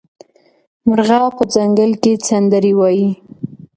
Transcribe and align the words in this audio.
مرغه 0.87 1.19
په 1.37 1.43
ځنګل 1.53 1.91
کې 2.01 2.11
سندرې 2.27 2.73
وايي. 2.75 3.09